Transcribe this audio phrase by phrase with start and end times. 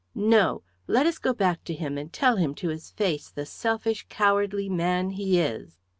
[0.15, 4.07] No; let us go back to him and tell him to his face the selfish
[4.09, 5.77] cowardly man he is."